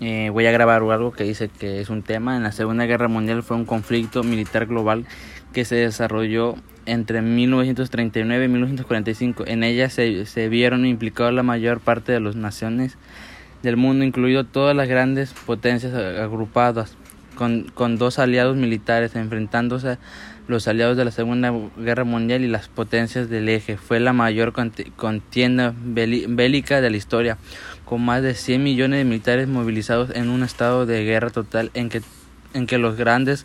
eh, 0.00 0.30
voy 0.30 0.46
a 0.46 0.52
grabar 0.52 0.82
algo 0.82 1.12
que 1.12 1.24
dice 1.24 1.48
que 1.48 1.80
es 1.80 1.90
un 1.90 2.02
tema. 2.02 2.36
En 2.36 2.42
la 2.42 2.52
Segunda 2.52 2.86
Guerra 2.86 3.08
Mundial 3.08 3.42
fue 3.42 3.56
un 3.56 3.64
conflicto 3.64 4.22
militar 4.22 4.66
global 4.66 5.06
que 5.52 5.64
se 5.64 5.76
desarrolló 5.76 6.56
entre 6.86 7.22
1939 7.22 8.44
y 8.44 8.48
1945. 8.48 9.44
En 9.46 9.62
ella 9.62 9.90
se, 9.90 10.26
se 10.26 10.48
vieron 10.48 10.86
implicados 10.86 11.32
la 11.34 11.42
mayor 11.42 11.80
parte 11.80 12.12
de 12.12 12.20
las 12.20 12.36
naciones 12.36 12.96
del 13.62 13.76
mundo, 13.76 14.04
incluido 14.04 14.44
todas 14.44 14.74
las 14.74 14.88
grandes 14.88 15.32
potencias 15.32 15.94
agrupadas, 15.94 16.96
con, 17.42 17.64
con 17.74 17.98
dos 17.98 18.20
aliados 18.20 18.56
militares 18.56 19.16
enfrentándose 19.16 19.88
a 19.88 19.98
los 20.46 20.68
aliados 20.68 20.96
de 20.96 21.04
la 21.04 21.10
Segunda 21.10 21.52
Guerra 21.76 22.04
Mundial 22.04 22.44
y 22.44 22.46
las 22.46 22.68
potencias 22.68 23.28
del 23.28 23.48
eje. 23.48 23.76
Fue 23.76 23.98
la 23.98 24.12
mayor 24.12 24.52
contienda 24.94 25.74
bélica 25.76 26.80
de 26.80 26.88
la 26.88 26.96
historia, 26.96 27.38
con 27.84 28.04
más 28.04 28.22
de 28.22 28.34
100 28.34 28.62
millones 28.62 28.98
de 29.00 29.04
militares 29.04 29.48
movilizados 29.48 30.10
en 30.14 30.28
un 30.28 30.44
estado 30.44 30.86
de 30.86 31.02
guerra 31.02 31.30
total 31.30 31.72
en 31.74 31.88
que, 31.88 32.00
en 32.54 32.68
que 32.68 32.78
los 32.78 32.96
grandes 32.96 33.44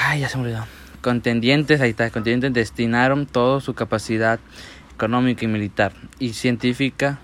ay, 0.00 0.22
ya 0.22 0.28
se 0.28 0.36
me 0.36 0.42
olvidó. 0.42 0.66
contendientes, 1.00 1.80
ahí 1.80 1.90
está, 1.90 2.10
contendientes 2.10 2.52
destinaron 2.54 3.26
toda 3.26 3.60
su 3.60 3.74
capacidad 3.74 4.40
económica 4.92 5.44
y 5.44 5.48
militar 5.48 5.92
y 6.18 6.32
científica 6.32 7.20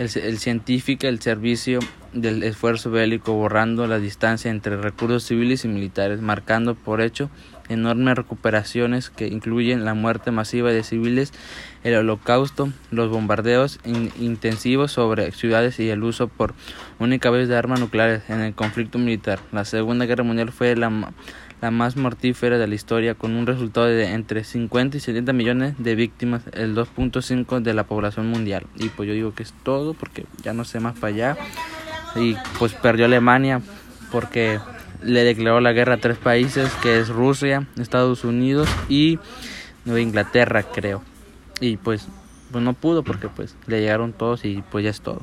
el, 0.00 0.08
el 0.16 0.98
el 1.02 1.20
servicio 1.20 1.78
del 2.14 2.42
esfuerzo 2.42 2.90
bélico 2.90 3.34
borrando 3.34 3.86
la 3.86 3.98
distancia 3.98 4.50
entre 4.50 4.78
recursos 4.78 5.24
civiles 5.24 5.66
y 5.66 5.68
militares, 5.68 6.22
marcando 6.22 6.74
por 6.74 7.02
hecho 7.02 7.30
enormes 7.68 8.16
recuperaciones 8.16 9.10
que 9.10 9.28
incluyen 9.28 9.84
la 9.84 9.92
muerte 9.92 10.30
masiva 10.30 10.72
de 10.72 10.84
civiles, 10.84 11.32
el 11.84 11.94
holocausto, 11.96 12.72
los 12.90 13.10
bombardeos 13.10 13.78
intensivos 13.84 14.90
sobre 14.90 15.32
ciudades 15.32 15.78
y 15.78 15.90
el 15.90 16.02
uso 16.02 16.28
por 16.28 16.54
única 16.98 17.28
vez 17.28 17.48
de 17.48 17.56
armas 17.56 17.78
nucleares 17.78 18.22
en 18.30 18.40
el 18.40 18.54
conflicto 18.54 18.98
militar. 18.98 19.38
La 19.52 19.66
Segunda 19.66 20.06
Guerra 20.06 20.24
Mundial 20.24 20.50
fue 20.50 20.74
la 20.76 21.12
la 21.60 21.70
más 21.70 21.96
mortífera 21.96 22.58
de 22.58 22.66
la 22.66 22.74
historia, 22.74 23.14
con 23.14 23.34
un 23.34 23.46
resultado 23.46 23.86
de 23.86 24.12
entre 24.12 24.44
50 24.44 24.96
y 24.96 25.00
70 25.00 25.32
millones 25.32 25.74
de 25.78 25.94
víctimas, 25.94 26.42
el 26.52 26.74
2.5 26.74 27.60
de 27.60 27.74
la 27.74 27.84
población 27.84 28.28
mundial. 28.28 28.66
Y 28.76 28.88
pues 28.88 29.06
yo 29.06 29.14
digo 29.14 29.34
que 29.34 29.42
es 29.42 29.52
todo, 29.62 29.94
porque 29.94 30.24
ya 30.42 30.52
no 30.54 30.64
sé 30.64 30.80
más 30.80 30.98
para 30.98 31.12
allá. 31.12 31.36
Y 32.16 32.34
pues 32.58 32.72
perdió 32.72 33.04
Alemania, 33.04 33.60
porque 34.10 34.58
le 35.02 35.24
declaró 35.24 35.60
la 35.60 35.72
guerra 35.72 35.94
a 35.94 35.98
tres 35.98 36.18
países, 36.18 36.70
que 36.82 36.98
es 36.98 37.08
Rusia, 37.08 37.66
Estados 37.78 38.24
Unidos 38.24 38.68
y 38.88 39.18
Nueva 39.84 40.00
Inglaterra, 40.00 40.62
creo. 40.62 41.02
Y 41.60 41.76
pues, 41.76 42.08
pues 42.50 42.64
no 42.64 42.72
pudo, 42.72 43.02
porque 43.02 43.28
pues 43.28 43.54
le 43.66 43.80
llegaron 43.80 44.12
todos 44.12 44.44
y 44.44 44.62
pues 44.70 44.84
ya 44.84 44.90
es 44.90 45.02
todo. 45.02 45.22